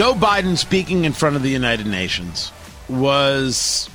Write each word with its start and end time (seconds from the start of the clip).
Joe 0.00 0.14
Biden 0.14 0.56
speaking 0.56 1.04
in 1.04 1.12
front 1.12 1.36
of 1.36 1.42
the 1.42 1.50
United 1.50 1.86
Nations 1.86 2.52
was 2.88 3.90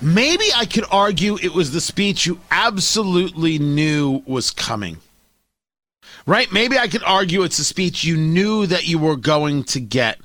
maybe 0.00 0.46
I 0.56 0.64
could 0.64 0.86
argue 0.90 1.36
it 1.42 1.52
was 1.52 1.72
the 1.72 1.80
speech 1.82 2.24
you 2.24 2.40
absolutely 2.50 3.58
knew 3.58 4.22
was 4.24 4.50
coming. 4.50 4.96
Right? 6.26 6.50
Maybe 6.50 6.78
I 6.78 6.88
could 6.88 7.02
argue 7.02 7.42
it's 7.42 7.58
a 7.58 7.64
speech 7.64 8.02
you 8.02 8.16
knew 8.16 8.64
that 8.64 8.88
you 8.88 8.98
were 8.98 9.16
going 9.16 9.64
to 9.64 9.80
get. 9.80 10.20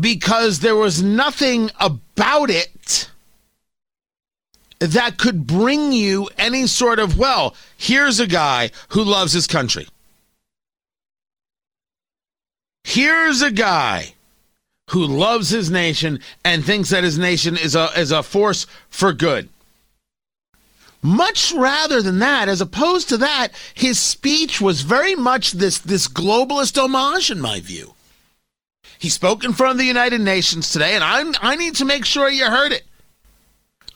Because 0.00 0.60
there 0.60 0.74
was 0.74 1.02
nothing 1.02 1.70
about 1.80 2.48
it 2.48 3.10
that 4.78 5.18
could 5.18 5.46
bring 5.46 5.92
you 5.92 6.30
any 6.38 6.66
sort 6.66 6.98
of, 6.98 7.18
well, 7.18 7.54
here's 7.76 8.18
a 8.18 8.26
guy 8.26 8.70
who 8.88 9.04
loves 9.04 9.34
his 9.34 9.46
country. 9.46 9.88
Here's 12.84 13.42
a 13.42 13.50
guy 13.50 14.14
who 14.90 15.04
loves 15.04 15.48
his 15.50 15.70
nation 15.70 16.20
and 16.44 16.64
thinks 16.64 16.90
that 16.90 17.02
his 17.02 17.18
nation 17.18 17.56
is 17.56 17.74
a, 17.74 17.88
is 17.96 18.12
a 18.12 18.22
force 18.22 18.66
for 18.90 19.12
good. 19.12 19.48
Much 21.02 21.52
rather 21.52 22.00
than 22.00 22.18
that, 22.20 22.48
as 22.48 22.60
opposed 22.60 23.08
to 23.08 23.16
that, 23.16 23.48
his 23.74 23.98
speech 23.98 24.60
was 24.60 24.82
very 24.82 25.14
much 25.14 25.52
this, 25.52 25.78
this 25.78 26.06
globalist 26.08 26.78
homage, 26.78 27.30
in 27.30 27.40
my 27.40 27.60
view. 27.60 27.94
He 28.98 29.08
spoke 29.08 29.44
in 29.44 29.52
front 29.52 29.72
of 29.72 29.78
the 29.78 29.84
United 29.84 30.20
Nations 30.20 30.70
today, 30.70 30.94
and 30.94 31.04
I, 31.04 31.24
I 31.42 31.56
need 31.56 31.74
to 31.76 31.84
make 31.84 32.04
sure 32.04 32.28
you 32.30 32.46
heard 32.46 32.72
it 32.72 32.84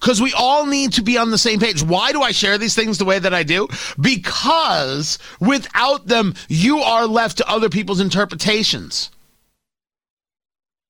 because 0.01 0.21
we 0.21 0.33
all 0.33 0.67
need 0.67 0.93
to 0.95 1.03
be 1.03 1.19
on 1.19 1.31
the 1.31 1.39
same 1.39 1.61
page. 1.61 1.83
Why 1.83 2.13
do 2.13 2.23
I 2.23 2.33
share 2.33 2.59
these 2.59 2.75
things 2.75 2.99
the 2.99 3.05
way 3.05 3.19
that 3.19 3.35
I 3.35 3.43
do? 3.43 3.69
Because 4.01 5.19
without 5.41 6.07
them, 6.07 6.35
you 6.49 6.79
are 6.79 7.07
left 7.07 7.39
to 7.39 7.49
other 7.49 7.69
people's 7.69 8.01
interpretations. 8.01 9.11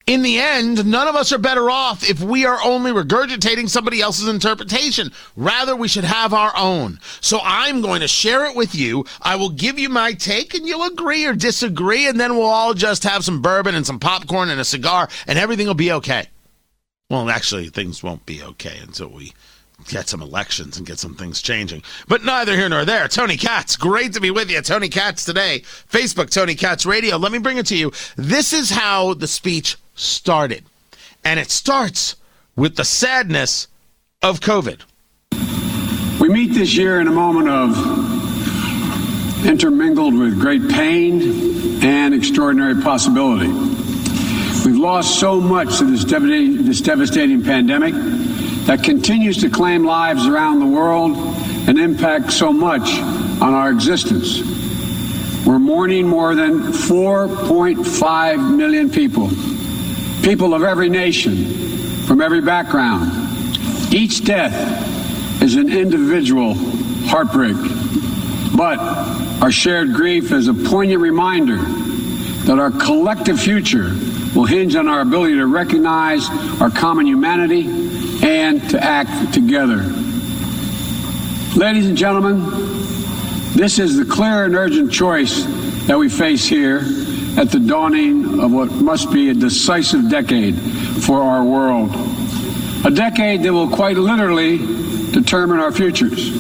In 0.09 0.23
the 0.23 0.39
end, 0.39 0.87
none 0.87 1.07
of 1.07 1.17
us 1.17 1.33
are 1.35 1.39
better 1.39 1.69
off 1.71 2.09
if 2.09 2.23
we 2.23 2.47
are 2.47 2.59
only 2.65 2.93
regurgitating 2.93 3.69
somebody 3.69 4.01
else's 4.01 4.27
interpretation. 4.27 5.13
Rather, 5.37 5.77
we 5.77 5.87
should 5.87 6.05
have 6.05 6.33
our 6.33 6.51
own. 6.57 6.99
So 7.21 7.41
I'm 7.43 7.83
going 7.83 8.01
to 8.01 8.09
share 8.09 8.47
it 8.47 8.57
with 8.57 8.75
you. 8.75 9.05
I 9.21 9.37
will 9.37 9.51
give 9.51 9.79
you 9.79 9.91
my 9.91 10.15
take 10.15 10.55
and 10.55 10.67
you'll 10.67 10.87
agree 10.87 11.27
or 11.27 11.35
disagree, 11.35 12.09
and 12.09 12.19
then 12.19 12.37
we'll 12.37 12.47
all 12.47 12.73
just 12.73 13.05
have 13.05 13.23
some 13.23 13.43
bourbon 13.43 13.75
and 13.75 13.87
some 13.87 13.99
popcorn 13.99 14.49
and 14.49 14.59
a 14.59 14.65
cigar, 14.65 15.11
and 15.27 15.39
everything 15.39 15.67
will 15.67 15.75
be 15.75 15.93
okay. 15.93 16.27
Well, 17.11 17.31
actually, 17.31 17.71
things 17.71 18.03
won't 18.03 18.27
be 18.27 18.43
okay 18.43 18.77
until 18.83 19.09
we 19.09 19.33
get 19.87 20.09
some 20.11 20.21
elections 20.21 20.77
and 20.77 20.87
get 20.87 20.99
some 20.99 21.15
things 21.15 21.41
changing. 21.41 21.83
But 22.07 22.23
neither 22.23 22.55
here 22.55 22.69
nor 22.69 22.85
there. 22.85 23.09
Tony 23.09 23.39
Katz, 23.39 23.77
great 23.77 24.13
to 24.13 24.21
be 24.21 24.31
with 24.31 24.51
you. 24.51 24.61
Tony 24.61 24.91
Katz 24.91 25.25
today, 25.25 25.63
Facebook, 25.91 26.29
Tony 26.29 26.55
Katz 26.55 26.85
Radio. 26.85 27.17
Let 27.17 27.33
me 27.33 27.39
bring 27.39 27.57
it 27.57 27.67
to 27.67 27.77
you. 27.77 27.93
This 28.17 28.53
is 28.53 28.69
how 28.69 29.15
the 29.15 29.27
speech 29.27 29.77
started. 29.95 30.65
And 31.25 31.41
it 31.41 31.51
starts 31.51 32.17
with 32.57 32.77
the 32.77 32.85
sadness 32.85 33.69
of 34.21 34.41
COVID. 34.41 34.81
We 36.21 36.29
meet 36.29 36.53
this 36.53 36.77
year 36.77 37.01
in 37.01 37.09
a 37.09 37.13
moment 37.13 37.49
of 37.49 39.47
intermingled 39.47 40.15
with 40.15 40.39
great 40.39 40.69
pain 40.69 41.83
and 41.83 42.13
extraordinary 42.13 42.83
possibility. 42.83 43.49
We've 44.69 44.77
lost 44.77 45.19
so 45.19 45.41
much 45.41 45.79
to 45.79 45.91
this 45.91 46.05
devastating, 46.05 46.67
this 46.67 46.83
devastating 46.83 47.43
pandemic 47.43 47.95
that 48.67 48.85
continues 48.85 49.39
to 49.39 49.49
claim 49.49 49.83
lives 49.83 50.27
around 50.27 50.59
the 50.61 50.67
world 50.67 51.17
and 51.67 51.79
impact 51.79 52.31
so 52.33 52.53
much 52.53 52.87
on 53.41 53.55
our 53.55 53.71
existence. 53.71 54.43
We're 55.47 55.59
mourning 55.59 56.07
more 56.07 56.35
than 56.35 56.61
4.5 56.61 58.57
million 58.59 58.91
people, 58.91 59.31
people 60.23 60.53
of 60.53 60.63
every 60.63 60.91
nation, 60.91 61.47
from 62.05 62.21
every 62.21 62.43
background. 62.43 63.11
Each 63.91 64.23
death 64.23 64.53
is 65.43 65.57
an 65.57 65.73
individual 65.73 66.53
heartbreak, 67.07 67.57
but 68.55 68.79
our 69.41 69.51
shared 69.51 69.95
grief 69.95 70.31
is 70.31 70.47
a 70.47 70.53
poignant 70.53 71.01
reminder 71.01 71.57
that 72.45 72.59
our 72.59 72.71
collective 72.71 73.41
future 73.41 73.95
will 74.39 74.45
hinge 74.45 74.77
on 74.77 74.87
our 74.87 75.01
ability 75.01 75.35
to 75.35 75.49
recognize 75.49 76.31
our 76.61 76.71
common 76.71 77.05
humanity 77.05 77.67
and 78.23 78.71
to 78.71 78.81
act 78.81 79.35
together. 79.35 79.79
Ladies 81.57 81.89
and 81.89 81.99
gentlemen, 81.99 82.45
this 83.57 83.81
is 83.81 83.97
the 83.97 84.05
clear 84.05 84.45
and 84.45 84.55
urgent 84.55 84.93
choice 84.93 85.43
that 85.89 85.99
we 85.99 86.09
face 86.09 86.47
here 86.47 86.83
at 87.37 87.51
the 87.51 87.59
dawning 87.59 88.39
of 88.39 88.53
what 88.53 88.71
must 88.71 89.11
be 89.11 89.31
a 89.31 89.35
decisive 89.35 90.09
decade 90.09 90.57
for 91.03 91.21
our 91.21 91.43
world. 91.43 91.91
A 92.87 92.93
decade 92.93 93.43
that 93.43 93.53
will 93.53 93.69
quite 93.69 93.97
literally 93.97 94.59
determine 95.11 95.59
our 95.59 95.73
futures. 95.73 96.31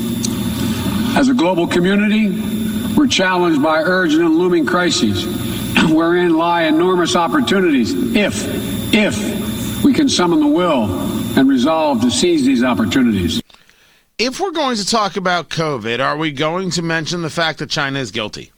As 1.17 1.29
a 1.31 1.35
global 1.35 1.67
community, 1.67 2.29
we're 2.95 3.09
challenged 3.09 3.61
by 3.61 3.83
urgent 3.83 4.23
and 4.23 4.37
looming 4.37 4.67
crises 4.67 5.38
wherein 5.89 6.37
lie 6.37 6.63
enormous 6.63 7.17
opportunities 7.17 7.93
if, 8.15 8.45
if 8.95 9.85
we 9.85 9.93
can 9.93 10.09
summon 10.09 10.41
the 10.41 10.47
will 10.47 10.85
and 11.39 11.49
resolve 11.49 12.01
to 12.03 12.11
seize 12.11 12.45
these 12.45 12.63
opportunities. 12.63 13.43
If 14.19 14.41
we're 14.41 14.51
going 14.51 14.77
to 14.77 14.87
talk 14.87 15.17
about 15.17 15.49
COVID, 15.49 16.05
are 16.05 16.17
we 16.17 16.33
going 16.33 16.71
to 16.73 16.83
mention 16.83 17.23
the 17.23 17.31
fact 17.31 17.61
that 17.61 17.71
China 17.71 18.01
is 18.01 18.11
guilty? 18.11 18.53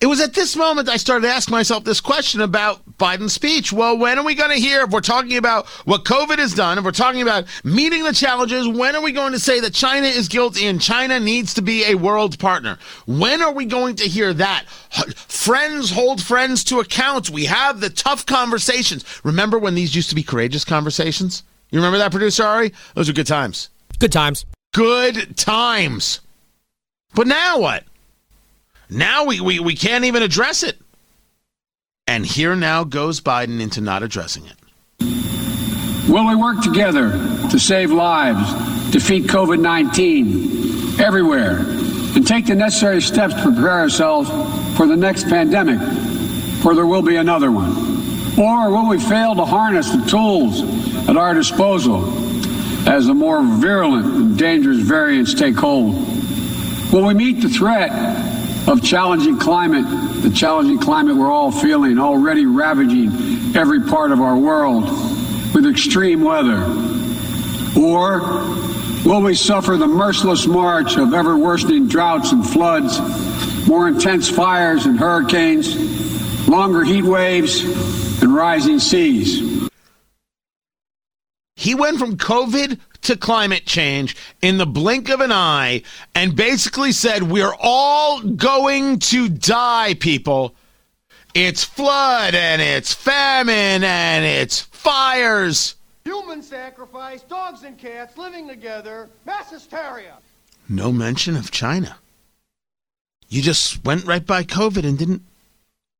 It 0.00 0.06
was 0.06 0.20
at 0.20 0.34
this 0.34 0.56
moment 0.56 0.88
I 0.88 0.96
started 0.96 1.26
asking 1.28 1.52
myself 1.52 1.84
this 1.84 2.00
question 2.00 2.40
about 2.40 2.98
Biden's 2.98 3.32
speech. 3.32 3.72
Well, 3.72 3.96
when 3.96 4.18
are 4.18 4.24
we 4.24 4.34
going 4.34 4.50
to 4.50 4.60
hear, 4.60 4.82
if 4.82 4.90
we're 4.90 5.00
talking 5.00 5.36
about 5.36 5.66
what 5.86 6.04
COVID 6.04 6.38
has 6.38 6.52
done, 6.52 6.78
if 6.78 6.84
we're 6.84 6.92
talking 6.92 7.22
about 7.22 7.46
meeting 7.64 8.04
the 8.04 8.12
challenges, 8.12 8.68
when 8.68 8.94
are 8.94 9.02
we 9.02 9.12
going 9.12 9.32
to 9.32 9.38
say 9.38 9.60
that 9.60 9.74
China 9.74 10.06
is 10.06 10.28
guilty 10.28 10.66
and 10.66 10.80
China 10.80 11.18
needs 11.18 11.54
to 11.54 11.62
be 11.62 11.84
a 11.84 11.94
world 11.94 12.38
partner? 12.38 12.78
When 13.06 13.42
are 13.42 13.52
we 13.52 13.64
going 13.64 13.96
to 13.96 14.04
hear 14.04 14.32
that? 14.34 14.66
Friends 15.16 15.90
hold 15.90 16.22
friends 16.22 16.64
to 16.64 16.80
account. 16.80 17.30
We 17.30 17.46
have 17.46 17.80
the 17.80 17.90
tough 17.90 18.26
conversations. 18.26 19.04
Remember 19.24 19.58
when 19.58 19.74
these 19.74 19.94
used 19.94 20.10
to 20.10 20.14
be 20.14 20.22
courageous 20.22 20.64
conversations? 20.64 21.42
You 21.70 21.78
remember 21.78 21.98
that, 21.98 22.10
producer 22.10 22.44
Ari? 22.44 22.72
Those 22.94 23.08
are 23.08 23.14
good 23.14 23.26
times. 23.26 23.70
Good 23.98 24.12
times. 24.12 24.44
Good 24.72 25.36
times. 25.36 26.20
But 27.14 27.26
now 27.26 27.58
what? 27.60 27.84
Now 28.88 29.24
we, 29.24 29.40
we, 29.40 29.60
we 29.60 29.74
can't 29.74 30.04
even 30.04 30.22
address 30.22 30.62
it. 30.62 30.78
And 32.06 32.26
here 32.26 32.54
now 32.54 32.84
goes 32.84 33.20
Biden 33.20 33.60
into 33.60 33.80
not 33.80 34.02
addressing 34.02 34.44
it. 34.46 34.56
Will 36.08 36.26
we 36.26 36.36
work 36.36 36.62
together 36.62 37.10
to 37.50 37.58
save 37.58 37.90
lives, 37.90 38.52
defeat 38.92 39.24
COVID 39.24 39.60
19 39.60 41.00
everywhere, 41.00 41.60
and 42.14 42.26
take 42.26 42.46
the 42.46 42.54
necessary 42.54 43.00
steps 43.00 43.34
to 43.34 43.42
prepare 43.42 43.70
ourselves 43.70 44.28
for 44.76 44.86
the 44.86 44.96
next 44.96 45.24
pandemic, 45.24 45.80
for 46.62 46.74
there 46.74 46.86
will 46.86 47.02
be 47.02 47.16
another 47.16 47.50
one? 47.50 47.72
Or 48.38 48.70
will 48.70 48.88
we 48.88 48.98
fail 49.00 49.34
to 49.36 49.44
harness 49.44 49.90
the 49.90 50.04
tools 50.06 50.60
at 51.08 51.16
our 51.16 51.32
disposal 51.32 52.04
as 52.86 53.06
the 53.06 53.14
more 53.14 53.42
virulent 53.42 54.06
and 54.06 54.38
dangerous 54.38 54.80
variants 54.80 55.32
take 55.32 55.56
hold? 55.56 55.94
Will 56.92 57.06
we 57.06 57.14
meet 57.14 57.40
the 57.40 57.48
threat 57.48 57.90
of 58.66 58.82
challenging 58.82 59.38
climate, 59.38 59.84
the 60.22 60.30
challenging 60.30 60.78
climate 60.78 61.16
we're 61.16 61.30
all 61.30 61.52
feeling, 61.52 61.98
already 61.98 62.46
ravaging 62.46 63.54
every 63.56 63.80
part 63.82 64.10
of 64.10 64.20
our 64.20 64.36
world 64.36 64.84
with 65.54 65.66
extreme 65.66 66.22
weather? 66.22 66.62
Or 67.78 68.20
will 69.04 69.20
we 69.20 69.34
suffer 69.34 69.76
the 69.76 69.86
merciless 69.86 70.46
march 70.46 70.96
of 70.96 71.12
ever 71.12 71.36
worsening 71.36 71.88
droughts 71.88 72.32
and 72.32 72.46
floods, 72.46 72.98
more 73.68 73.88
intense 73.88 74.28
fires 74.28 74.86
and 74.86 74.98
hurricanes, 74.98 76.48
longer 76.48 76.84
heat 76.84 77.04
waves, 77.04 77.62
and 78.22 78.34
rising 78.34 78.78
seas? 78.78 79.53
He 81.64 81.74
went 81.74 81.98
from 81.98 82.18
COVID 82.18 82.78
to 83.00 83.16
climate 83.16 83.64
change 83.64 84.14
in 84.42 84.58
the 84.58 84.66
blink 84.66 85.08
of 85.08 85.22
an 85.22 85.32
eye 85.32 85.82
and 86.14 86.36
basically 86.36 86.92
said, 86.92 87.22
We're 87.22 87.54
all 87.58 88.20
going 88.20 88.98
to 88.98 89.30
die, 89.30 89.94
people. 89.94 90.54
It's 91.32 91.64
flood 91.64 92.34
and 92.34 92.60
it's 92.60 92.92
famine 92.92 93.82
and 93.82 94.26
it's 94.26 94.60
fires. 94.60 95.76
Human 96.04 96.42
sacrifice, 96.42 97.22
dogs 97.22 97.62
and 97.62 97.78
cats 97.78 98.18
living 98.18 98.46
together, 98.46 99.08
mass 99.24 99.50
hysteria. 99.50 100.18
No 100.68 100.92
mention 100.92 101.34
of 101.34 101.50
China. 101.50 101.96
You 103.30 103.40
just 103.40 103.82
went 103.86 104.04
right 104.04 104.26
by 104.26 104.42
COVID 104.42 104.84
and 104.84 104.98
didn't 104.98 105.22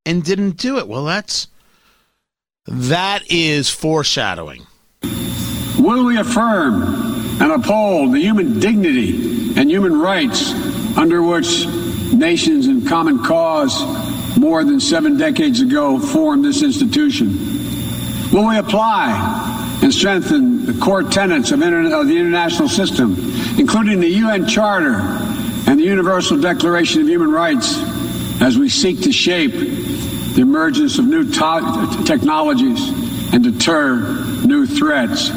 and 0.05 0.23
didn't 0.23 0.57
do 0.57 0.77
it. 0.77 0.87
Well, 0.87 1.05
that's 1.05 1.47
that 2.67 3.23
is 3.31 3.71
foreshadowing. 3.71 4.67
Will 5.79 6.05
we 6.05 6.17
affirm 6.17 6.83
and 7.41 7.51
uphold 7.51 8.13
the 8.13 8.19
human 8.19 8.59
dignity 8.59 9.53
and 9.59 9.69
human 9.69 9.99
rights 9.99 10.53
under 10.97 11.21
which 11.21 11.67
nations 12.13 12.67
in 12.67 12.85
common 12.85 13.23
cause 13.23 13.83
more 14.37 14.63
than 14.63 14.79
seven 14.79 15.17
decades 15.17 15.61
ago 15.61 15.99
formed 15.99 16.45
this 16.45 16.63
institution? 16.63 17.29
Will 18.31 18.47
we 18.47 18.57
apply 18.57 19.79
and 19.81 19.93
strengthen 19.93 20.65
the 20.65 20.73
core 20.73 21.03
tenets 21.03 21.51
of, 21.51 21.61
of 21.61 22.07
the 22.07 22.17
international 22.17 22.69
system, 22.69 23.15
including 23.59 23.99
the 23.99 24.09
UN 24.09 24.47
Charter 24.47 24.95
and 25.67 25.79
the 25.79 25.83
Universal 25.83 26.39
Declaration 26.39 27.01
of 27.01 27.07
Human 27.07 27.31
Rights, 27.31 27.77
as 28.41 28.57
we 28.57 28.69
seek 28.69 29.01
to 29.01 29.11
shape 29.11 29.53
the 29.53 30.41
emergence 30.41 30.99
of 30.99 31.05
new 31.05 31.29
to- 31.29 32.03
technologies 32.05 32.89
and 33.33 33.43
deter 33.43 33.99
new 34.45 34.65
threats? 34.65 35.29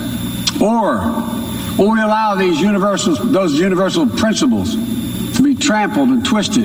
Or 0.60 0.98
will 1.78 1.92
we 1.92 2.00
allow 2.00 2.34
these 2.34 2.60
universal, 2.60 3.14
those 3.14 3.58
universal 3.58 4.06
principles 4.06 4.74
to 5.36 5.42
be 5.42 5.54
trampled 5.54 6.08
and 6.08 6.24
twisted 6.24 6.64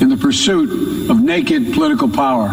in 0.00 0.08
the 0.08 0.16
pursuit 0.16 1.10
of 1.10 1.22
naked 1.22 1.74
political 1.74 2.08
power? 2.08 2.48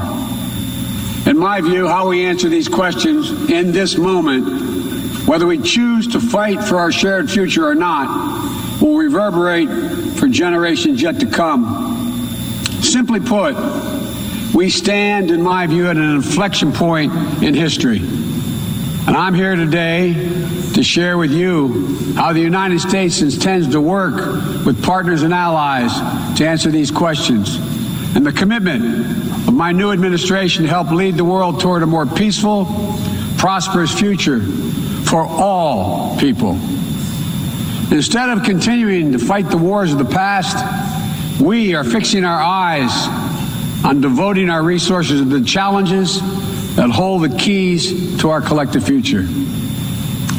In 1.25 1.37
my 1.37 1.61
view, 1.61 1.87
how 1.87 2.09
we 2.09 2.25
answer 2.25 2.49
these 2.49 2.67
questions 2.67 3.31
in 3.49 3.71
this 3.71 3.97
moment, 3.97 5.27
whether 5.27 5.45
we 5.45 5.59
choose 5.59 6.07
to 6.07 6.19
fight 6.19 6.61
for 6.63 6.77
our 6.77 6.91
shared 6.91 7.29
future 7.29 7.65
or 7.65 7.75
not, 7.75 8.81
will 8.81 8.97
reverberate 8.97 9.69
for 10.17 10.27
generations 10.27 11.01
yet 11.01 11.19
to 11.19 11.27
come. 11.27 12.25
Simply 12.81 13.19
put, 13.19 13.55
we 14.53 14.69
stand, 14.69 15.31
in 15.31 15.41
my 15.41 15.67
view, 15.67 15.87
at 15.87 15.95
an 15.95 16.15
inflection 16.15 16.73
point 16.73 17.13
in 17.43 17.53
history. 17.53 18.01
And 19.07 19.17
I'm 19.17 19.33
here 19.33 19.55
today 19.55 20.13
to 20.73 20.83
share 20.83 21.17
with 21.17 21.31
you 21.31 22.13
how 22.13 22.33
the 22.33 22.39
United 22.39 22.79
States 22.81 23.21
intends 23.21 23.69
to 23.69 23.81
work 23.81 24.13
with 24.63 24.83
partners 24.83 25.23
and 25.23 25.33
allies 25.33 25.91
to 26.37 26.47
answer 26.47 26.69
these 26.69 26.91
questions 26.91 27.55
and 28.15 28.23
the 28.23 28.31
commitment 28.31 28.83
of 29.47 29.55
my 29.55 29.71
new 29.71 29.91
administration 29.91 30.65
to 30.65 30.69
help 30.69 30.91
lead 30.91 31.17
the 31.17 31.25
world 31.25 31.59
toward 31.59 31.81
a 31.81 31.87
more 31.87 32.05
peaceful, 32.05 32.67
prosperous 33.37 33.91
future 33.91 34.39
for 34.39 35.25
all 35.25 36.15
people. 36.19 36.51
Instead 37.91 38.29
of 38.29 38.43
continuing 38.43 39.13
to 39.13 39.17
fight 39.17 39.49
the 39.49 39.57
wars 39.57 39.91
of 39.91 39.97
the 39.97 40.05
past, 40.05 41.41
we 41.41 41.73
are 41.73 41.83
fixing 41.83 42.23
our 42.23 42.39
eyes 42.39 42.91
on 43.83 43.99
devoting 43.99 44.51
our 44.51 44.61
resources 44.61 45.21
to 45.21 45.25
the 45.25 45.43
challenges 45.43 46.21
that 46.75 46.89
hold 46.89 47.23
the 47.23 47.37
keys 47.37 48.19
to 48.21 48.29
our 48.29 48.41
collective 48.41 48.83
future. 48.83 49.25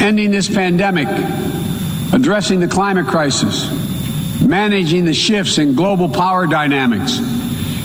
Ending 0.00 0.30
this 0.30 0.48
pandemic, 0.48 1.08
addressing 2.12 2.60
the 2.60 2.68
climate 2.68 3.06
crisis, 3.06 3.70
managing 4.40 5.04
the 5.04 5.14
shifts 5.14 5.58
in 5.58 5.74
global 5.74 6.08
power 6.08 6.46
dynamics, 6.46 7.20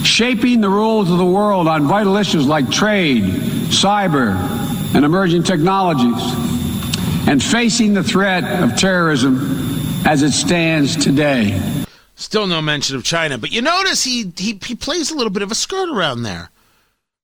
shaping 0.04 0.60
the 0.60 0.68
rules 0.68 1.10
of 1.10 1.18
the 1.18 1.26
world 1.26 1.68
on 1.68 1.86
vital 1.86 2.16
issues 2.16 2.46
like 2.46 2.70
trade, 2.70 3.22
cyber, 3.22 4.34
and 4.94 5.04
emerging 5.04 5.42
technologies, 5.42 6.22
and 7.28 7.42
facing 7.42 7.94
the 7.94 8.02
threat 8.02 8.44
of 8.62 8.76
terrorism 8.76 9.36
as 10.06 10.22
it 10.22 10.32
stands 10.32 10.96
today. 10.96 11.60
Still 12.16 12.46
no 12.46 12.62
mention 12.62 12.96
of 12.96 13.04
China, 13.04 13.38
but 13.38 13.52
you 13.52 13.62
notice 13.62 14.02
he, 14.02 14.32
he, 14.36 14.58
he 14.64 14.74
plays 14.74 15.10
a 15.10 15.14
little 15.14 15.30
bit 15.30 15.42
of 15.42 15.52
a 15.52 15.54
skirt 15.54 15.88
around 15.88 16.22
there, 16.22 16.50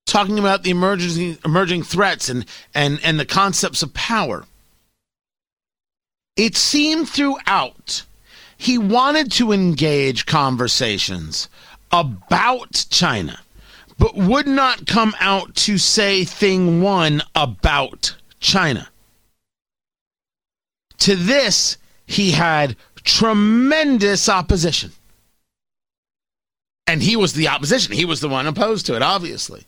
talking 0.06 0.38
about 0.38 0.62
the 0.62 0.70
emerging, 0.70 1.38
emerging 1.44 1.82
threats 1.82 2.28
and, 2.28 2.44
and, 2.74 3.00
and 3.02 3.18
the 3.18 3.26
concepts 3.26 3.82
of 3.82 3.94
power. 3.94 4.44
It 6.36 6.56
seemed 6.56 7.08
throughout 7.08 8.02
he 8.56 8.78
wanted 8.78 9.30
to 9.32 9.52
engage 9.52 10.26
conversations 10.26 11.48
about 11.92 12.86
China, 12.90 13.40
but 13.98 14.16
would 14.16 14.46
not 14.46 14.86
come 14.86 15.14
out 15.20 15.54
to 15.54 15.78
say 15.78 16.24
thing 16.24 16.80
one 16.82 17.22
about 17.34 18.16
China. 18.40 18.88
To 20.98 21.14
this, 21.14 21.76
he 22.06 22.32
had 22.32 22.76
tremendous 23.04 24.28
opposition. 24.28 24.92
And 26.86 27.02
he 27.02 27.16
was 27.16 27.32
the 27.32 27.48
opposition. 27.48 27.94
He 27.94 28.04
was 28.04 28.20
the 28.20 28.28
one 28.28 28.46
opposed 28.46 28.86
to 28.86 28.96
it, 28.96 29.02
obviously. 29.02 29.64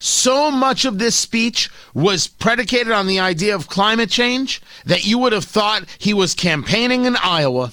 So 0.00 0.50
much 0.50 0.84
of 0.84 0.98
this 0.98 1.16
speech 1.16 1.70
was 1.92 2.28
predicated 2.28 2.92
on 2.92 3.08
the 3.08 3.18
idea 3.18 3.54
of 3.54 3.68
climate 3.68 4.10
change 4.10 4.62
that 4.84 5.04
you 5.04 5.18
would 5.18 5.32
have 5.32 5.44
thought 5.44 5.84
he 5.98 6.14
was 6.14 6.34
campaigning 6.34 7.04
in 7.04 7.16
Iowa 7.16 7.72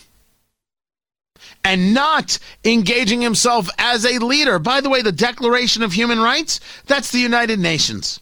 and 1.64 1.94
not 1.94 2.40
engaging 2.64 3.22
himself 3.22 3.70
as 3.78 4.06
a 4.06 4.20
leader. 4.20 4.58
By 4.58 4.82
the 4.82 4.90
way, 4.90 5.02
the 5.02 5.12
Declaration 5.12 5.84
of 5.84 5.94
Human 5.94 6.20
Rights, 6.20 6.60
that's 6.86 7.12
the 7.12 7.20
United 7.20 7.60
Nations. 7.60 8.20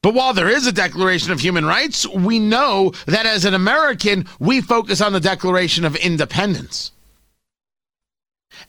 But 0.00 0.14
while 0.14 0.34
there 0.34 0.48
is 0.48 0.66
a 0.66 0.72
Declaration 0.72 1.32
of 1.32 1.40
Human 1.40 1.64
Rights, 1.64 2.06
we 2.08 2.38
know 2.38 2.92
that 3.06 3.26
as 3.26 3.44
an 3.44 3.54
American, 3.54 4.26
we 4.38 4.60
focus 4.60 5.00
on 5.00 5.12
the 5.12 5.20
Declaration 5.20 5.84
of 5.84 5.96
Independence 5.96 6.91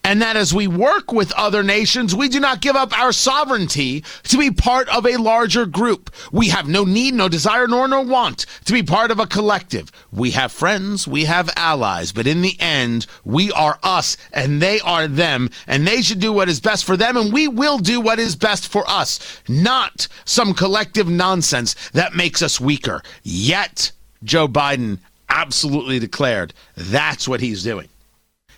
and 0.03 0.21
that 0.21 0.35
as 0.35 0.53
we 0.53 0.67
work 0.67 1.11
with 1.11 1.31
other 1.33 1.63
nations, 1.63 2.15
we 2.15 2.29
do 2.29 2.39
not 2.39 2.61
give 2.61 2.75
up 2.75 2.97
our 2.97 3.11
sovereignty 3.11 4.03
to 4.23 4.37
be 4.37 4.51
part 4.51 4.89
of 4.89 5.05
a 5.05 5.17
larger 5.17 5.65
group. 5.65 6.09
We 6.31 6.49
have 6.49 6.67
no 6.67 6.83
need, 6.83 7.13
no 7.13 7.29
desire, 7.29 7.67
nor 7.67 7.87
no 7.87 8.01
want 8.01 8.45
to 8.65 8.73
be 8.73 8.83
part 8.83 9.11
of 9.11 9.19
a 9.19 9.27
collective. 9.27 9.91
We 10.11 10.31
have 10.31 10.51
friends, 10.51 11.07
we 11.07 11.25
have 11.25 11.49
allies, 11.55 12.11
but 12.11 12.27
in 12.27 12.41
the 12.41 12.55
end, 12.59 13.05
we 13.23 13.51
are 13.51 13.79
us 13.83 14.17
and 14.31 14.61
they 14.61 14.79
are 14.81 15.07
them, 15.07 15.49
and 15.67 15.87
they 15.87 16.01
should 16.01 16.19
do 16.19 16.33
what 16.33 16.49
is 16.49 16.59
best 16.59 16.85
for 16.85 16.97
them, 16.97 17.17
and 17.17 17.33
we 17.33 17.47
will 17.47 17.77
do 17.77 17.99
what 17.99 18.19
is 18.19 18.35
best 18.35 18.67
for 18.67 18.83
us, 18.89 19.41
not 19.47 20.07
some 20.25 20.53
collective 20.53 21.07
nonsense 21.07 21.75
that 21.91 22.15
makes 22.15 22.41
us 22.41 22.59
weaker. 22.59 23.01
Yet, 23.23 23.91
Joe 24.23 24.47
Biden 24.47 24.99
absolutely 25.29 25.99
declared 25.99 26.53
that's 26.75 27.27
what 27.27 27.41
he's 27.41 27.63
doing. 27.63 27.89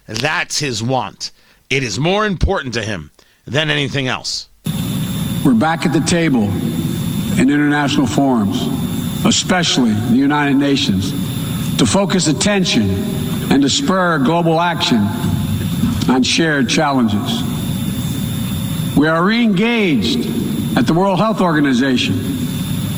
That's 0.07 0.59
his 0.59 0.83
want. 0.83 1.31
It 1.69 1.83
is 1.83 1.99
more 1.99 2.25
important 2.25 2.73
to 2.75 2.81
him 2.81 3.11
than 3.45 3.69
anything 3.69 4.07
else. 4.07 4.49
We're 5.43 5.55
back 5.55 5.85
at 5.85 5.93
the 5.93 6.01
table 6.01 6.43
in 6.43 7.49
international 7.49 8.07
forums, 8.07 8.61
especially 9.25 9.91
the 9.91 10.15
United 10.15 10.55
Nations, 10.55 11.11
to 11.77 11.85
focus 11.85 12.27
attention 12.27 12.89
and 13.51 13.61
to 13.61 13.69
spur 13.69 14.19
global 14.19 14.59
action 14.59 14.99
on 16.09 16.23
shared 16.23 16.69
challenges. 16.69 17.43
We 18.95 19.07
are 19.07 19.23
re 19.23 19.43
engaged 19.43 20.19
at 20.77 20.87
the 20.87 20.93
World 20.93 21.19
Health 21.19 21.41
Organization 21.41 22.13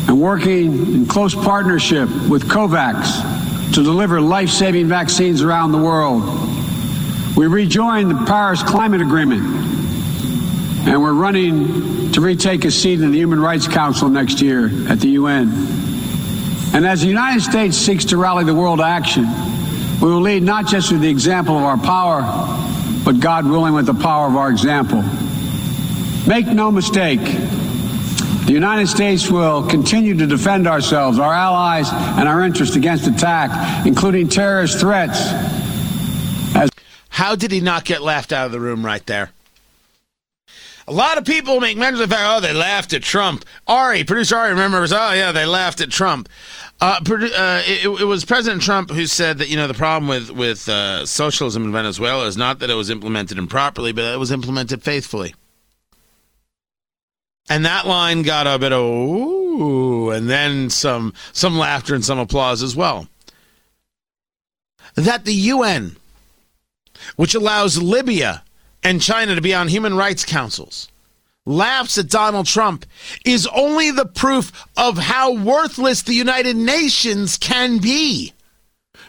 and 0.07 0.21
working 0.21 0.93
in 0.93 1.05
close 1.05 1.33
partnership 1.33 2.09
with 2.29 2.47
COVAX 2.47 3.73
to 3.73 3.83
deliver 3.83 4.21
life 4.21 4.49
saving 4.49 4.87
vaccines 4.87 5.41
around 5.41 5.71
the 5.71 5.77
world 5.77 6.23
we 7.37 7.45
rejoined 7.45 8.09
the 8.09 8.25
Paris 8.25 8.63
Climate 8.63 8.99
Agreement, 8.99 9.43
and 10.87 10.99
we're 10.99 11.13
running 11.13 12.11
to 12.13 12.19
retake 12.19 12.65
a 12.65 12.71
seat 12.71 12.99
in 12.99 13.11
the 13.11 13.17
Human 13.19 13.39
Rights 13.39 13.67
Council 13.67 14.09
next 14.09 14.41
year 14.41 14.71
at 14.89 14.99
the 14.99 15.09
UN. 15.09 15.49
And 16.73 16.83
as 16.83 17.01
the 17.01 17.07
United 17.07 17.43
States 17.43 17.77
seeks 17.77 18.05
to 18.05 18.17
rally 18.17 18.43
the 18.43 18.55
world 18.55 18.79
to 18.79 18.85
action, 18.85 19.25
we 20.01 20.07
will 20.07 20.21
lead 20.21 20.41
not 20.41 20.65
just 20.65 20.91
with 20.91 21.01
the 21.01 21.09
example 21.09 21.55
of 21.55 21.63
our 21.63 21.77
power, 21.77 22.23
but 23.05 23.19
God 23.19 23.45
willing 23.45 23.75
with 23.75 23.85
the 23.85 23.93
power 23.93 24.27
of 24.27 24.35
our 24.35 24.49
example. 24.49 25.03
Make 26.27 26.47
no 26.47 26.71
mistake, 26.71 27.19
the 27.19 28.51
United 28.51 28.87
States 28.87 29.29
will 29.29 29.61
continue 29.61 30.17
to 30.17 30.25
defend 30.25 30.67
ourselves, 30.67 31.19
our 31.19 31.33
allies, 31.33 31.87
and 31.91 32.27
our 32.27 32.41
interests 32.41 32.75
against 32.75 33.05
attack, 33.05 33.85
including 33.85 34.27
terrorist 34.27 34.79
threats 34.79 35.31
how 37.17 37.35
did 37.35 37.51
he 37.51 37.59
not 37.59 37.83
get 37.83 38.03
laughed 38.03 38.31
out 38.31 38.45
of 38.45 38.51
the 38.51 38.59
room 38.59 38.85
right 38.85 39.03
there? 39.07 39.31
A 40.87 40.93
lot 40.93 41.17
of 41.17 41.25
people 41.25 41.59
make 41.59 41.75
mention 41.75 41.99
of 41.99 42.07
the 42.07 42.15
fact, 42.15 42.27
oh, 42.31 42.39
they 42.39 42.53
laughed 42.53 42.93
at 42.93 43.01
Trump. 43.01 43.43
Ari, 43.65 44.03
producer 44.03 44.35
Ari 44.35 44.51
remembers, 44.51 44.93
oh, 44.93 45.13
yeah, 45.13 45.31
they 45.31 45.47
laughed 45.47 45.81
at 45.81 45.89
Trump. 45.89 46.29
Uh, 46.79 46.99
uh, 47.09 47.63
it, 47.65 47.87
it, 48.01 48.05
was 48.05 48.23
President 48.23 48.61
Trump 48.61 48.91
who 48.91 49.07
said 49.07 49.39
that, 49.39 49.49
you 49.49 49.57
know, 49.57 49.65
the 49.65 49.73
problem 49.73 50.07
with, 50.07 50.29
with 50.29 50.69
uh, 50.69 51.07
socialism 51.07 51.63
in 51.63 51.71
Venezuela 51.71 52.27
is 52.27 52.37
not 52.37 52.59
that 52.59 52.69
it 52.69 52.75
was 52.75 52.91
implemented 52.91 53.39
improperly, 53.39 53.91
but 53.91 54.03
that 54.03 54.13
it 54.13 54.19
was 54.19 54.31
implemented 54.31 54.83
faithfully. 54.83 55.33
And 57.49 57.65
that 57.65 57.87
line 57.87 58.21
got 58.21 58.45
a 58.45 58.59
bit 58.59 58.73
of, 58.73 58.85
ooh, 58.85 60.11
and 60.11 60.29
then 60.29 60.69
some, 60.69 61.15
some 61.33 61.57
laughter 61.57 61.95
and 61.95 62.05
some 62.05 62.19
applause 62.19 62.61
as 62.61 62.75
well. 62.75 63.07
That 64.93 65.25
the 65.25 65.33
UN 65.33 65.95
which 67.15 67.35
allows 67.35 67.81
Libya 67.81 68.43
and 68.83 69.01
China 69.01 69.35
to 69.35 69.41
be 69.41 69.53
on 69.53 69.67
human 69.67 69.95
rights 69.95 70.25
councils, 70.25 70.89
laughs 71.45 71.97
at 71.97 72.09
Donald 72.09 72.45
Trump, 72.45 72.85
is 73.25 73.47
only 73.47 73.91
the 73.91 74.05
proof 74.05 74.51
of 74.75 74.97
how 74.97 75.33
worthless 75.33 76.01
the 76.01 76.13
United 76.13 76.55
Nations 76.55 77.37
can 77.37 77.79
be. 77.79 78.33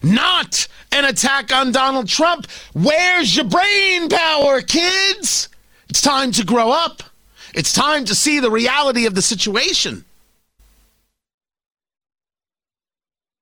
Not 0.02 0.68
an 0.92 1.04
attack 1.04 1.52
on 1.52 1.72
Donald 1.72 2.08
Trump. 2.08 2.46
Where's 2.72 3.36
your 3.36 3.44
brain 3.46 4.08
power, 4.08 4.60
kids? 4.62 5.48
It's 5.88 6.00
time 6.00 6.32
to 6.32 6.44
grow 6.44 6.70
up. 6.70 7.02
It's 7.54 7.72
time 7.72 8.04
to 8.06 8.14
see 8.14 8.40
the 8.40 8.50
reality 8.50 9.06
of 9.06 9.14
the 9.14 9.22
situation. 9.22 10.04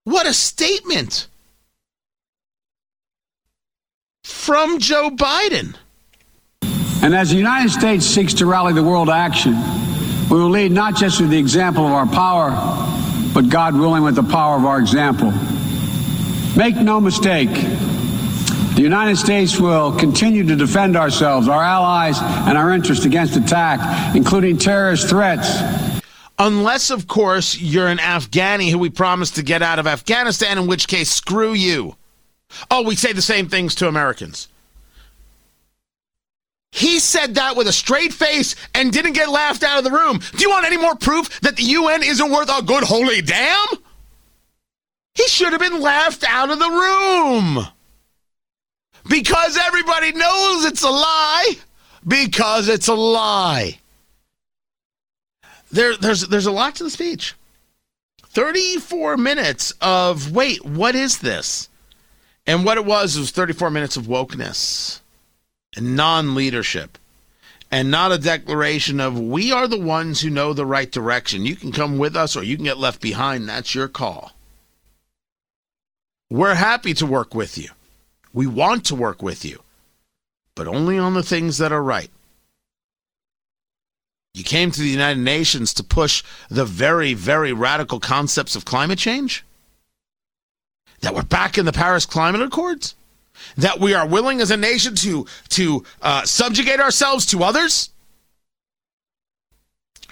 What 0.05 0.27
a 0.27 0.33
statement 0.33 1.27
from 4.27 4.79
Joe 4.79 5.11
Biden. 5.11 5.77
And 7.03 7.15
as 7.15 7.31
the 7.31 7.37
United 7.37 7.71
States 7.71 8.05
seeks 8.05 8.35
to 8.35 8.47
rally 8.47 8.73
the 8.73 8.83
world 8.83 9.09
to 9.09 9.15
action, 9.15 9.55
we 10.31 10.39
will 10.39 10.51
lead 10.51 10.73
not 10.73 10.97
just 10.97 11.21
with 11.21 11.31
the 11.31 11.39
example 11.39 11.87
of 11.87 11.93
our 11.93 12.07
power, 12.07 12.51
but 13.33 13.49
God 13.49 13.75
willing 13.75 14.03
with 14.03 14.17
the 14.17 14.23
power 14.23 14.57
of 14.57 14.65
our 14.65 14.79
example. 14.79 15.33
Make 16.57 16.77
no 16.77 17.01
mistake, 17.01 17.51
the 18.75 18.83
United 18.83 19.17
States 19.17 19.61
will 19.61 19.93
continue 19.93 20.45
to 20.47 20.57
defend 20.57 20.97
ourselves, 20.97 21.49
our 21.49 21.63
allies, 21.63 22.19
and 22.21 22.59
our 22.59 22.73
interests 22.73 23.05
against 23.05 23.37
attack, 23.37 24.15
including 24.17 24.59
terrorist 24.59 25.09
threats 25.09 25.63
Unless, 26.39 26.91
of 26.91 27.07
course, 27.07 27.59
you're 27.59 27.87
an 27.87 27.97
Afghani 27.97 28.71
who 28.71 28.77
we 28.77 28.91
promised 28.91 29.37
to 29.37 29.43
get 29.43 29.63
out 29.63 29.79
of 29.79 29.87
Afghanistan, 29.87 30.59
in 30.59 30.67
which 30.67 30.87
case, 30.87 31.11
screw 31.11 31.55
you. 31.55 31.97
Oh, 32.71 32.83
we 32.83 32.97
say 32.97 33.13
the 33.13 33.23
same 33.23 33.49
things 33.49 33.75
to 33.77 33.89
Americans. 33.89 34.49
He 36.73 36.99
said 36.99 37.37
that 37.37 37.57
with 37.57 37.69
a 37.69 37.73
straight 37.73 38.13
face 38.13 38.55
and 38.75 38.93
didn't 38.93 39.15
get 39.15 39.31
laughed 39.31 39.63
out 39.63 39.79
of 39.79 39.85
the 39.85 39.91
room. 39.91 40.21
Do 40.33 40.43
you 40.43 40.51
want 40.51 40.67
any 40.67 40.77
more 40.77 40.95
proof 40.95 41.41
that 41.41 41.57
the 41.57 41.63
UN 41.63 42.03
isn't 42.03 42.31
worth 42.31 42.51
a 42.51 42.63
good 42.63 42.85
holy 42.85 43.23
damn? 43.23 43.67
He 45.15 45.27
should 45.29 45.53
have 45.53 45.61
been 45.61 45.81
laughed 45.81 46.23
out 46.29 46.51
of 46.51 46.59
the 46.59 46.69
room. 46.69 47.67
Because 49.09 49.57
everybody 49.57 50.13
knows 50.13 50.67
it's 50.67 50.83
a 50.83 50.91
lie. 50.91 51.55
Because 52.07 52.69
it's 52.69 52.89
a 52.89 52.95
lie. 52.95 53.79
There, 55.73 55.97
there's, 55.97 56.29
there's 56.29 56.47
a 56.47 56.53
lot 56.53 56.75
to 56.77 56.85
the 56.85 56.91
speech. 56.91 57.35
34 58.23 59.17
minutes 59.17 59.73
of, 59.81 60.33
wait, 60.33 60.63
what 60.65 60.95
is 60.95 61.19
this? 61.19 61.71
And 62.47 62.65
what 62.65 62.79
it 62.79 62.85
was 62.85 63.19
was 63.19 63.31
34 63.31 63.71
minutes 63.71 63.97
of 63.97 64.05
wokeness 64.05 65.01
and 65.77 65.97
non 65.97 66.35
leadership 66.35 66.99
and 67.71 67.91
not 67.91 68.13
a 68.13 68.19
declaration 68.19 69.01
of 69.01 69.19
we 69.19 69.51
are 69.53 69.67
the 69.67 69.81
ones 69.81 70.21
who 70.21 70.31
know 70.31 70.53
the 70.53 70.67
right 70.67 70.91
direction. 70.91 71.45
You 71.45 71.57
can 71.57 71.73
come 71.73 71.99
with 71.99 72.15
us 72.15 72.37
or 72.37 72.43
you 72.43 72.57
can 72.57 72.65
get 72.65 72.79
left 72.79 73.01
behind. 73.01 73.49
That's 73.49 73.75
your 73.75 73.89
call. 73.89 74.33
We're 76.31 76.55
happy 76.55 76.95
to 76.95 77.07
work 77.07 77.35
with 77.35 77.59
you. 77.59 77.71
We 78.33 78.47
want 78.47 78.85
to 78.87 78.95
work 78.95 79.23
with 79.23 79.45
you, 79.45 79.63
but 80.55 80.69
only 80.69 80.99
on 80.99 81.15
the 81.15 81.23
things 81.23 81.59
that 81.59 81.73
are 81.73 81.83
right. 81.83 82.11
You 84.35 84.45
came 84.45 84.71
to 84.71 84.81
the 84.81 84.89
United 84.89 85.21
Nations 85.21 85.73
to 85.75 85.83
push 85.83 86.23
the 86.51 86.67
very, 86.67 87.15
very 87.15 87.55
radical 87.55 87.99
concepts 88.01 88.55
of 88.55 88.67
climate 88.67 88.99
change? 88.99 89.46
That 91.01 91.15
we're 91.15 91.23
back 91.23 91.59
in 91.59 91.67
the 91.67 91.73
Paris 91.73 92.07
Climate 92.07 92.43
Accords? 92.43 92.95
That 93.57 93.81
we 93.81 93.95
are 93.95 94.07
willing 94.07 94.41
as 94.41 94.51
a 94.51 94.57
nation 94.57 94.95
to, 94.97 95.27
to 95.51 95.85
uh, 96.03 96.25
subjugate 96.25 96.81
ourselves 96.81 97.27
to 97.27 97.43
others? 97.43 97.91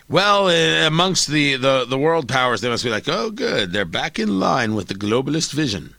Well, 0.09 0.49
uh, 0.49 0.87
amongst 0.87 1.29
the, 1.29 1.57
the, 1.57 1.87
the 1.87 1.99
world 1.99 2.29
powers, 2.29 2.61
they 2.61 2.69
must 2.69 2.85
be 2.85 2.91
like, 2.91 3.09
oh, 3.09 3.31
good, 3.31 3.73
they're 3.73 3.87
back 3.87 4.19
in 4.19 4.39
line 4.39 4.75
with 4.75 4.89
the 4.89 4.95
globalist 4.95 5.53
vision. 5.53 5.95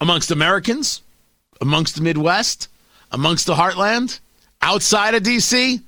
Amongst 0.00 0.30
Americans, 0.30 1.02
amongst 1.60 1.94
the 1.94 2.02
Midwest, 2.02 2.68
amongst 3.10 3.46
the 3.46 3.54
heartland, 3.54 4.20
outside 4.60 5.14
of 5.14 5.22
D.C., 5.22 5.80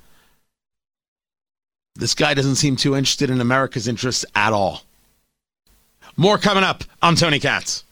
this 1.95 2.15
guy 2.15 2.33
doesn't 2.33 2.55
seem 2.55 2.75
too 2.75 2.95
interested 2.95 3.29
in 3.29 3.39
America's 3.39 3.87
interests 3.87 4.25
at 4.33 4.51
all. 4.51 4.81
More 6.15 6.37
coming 6.37 6.63
up. 6.63 6.83
I'm 7.01 7.15
Tony 7.15 7.39
Katz. 7.39 7.85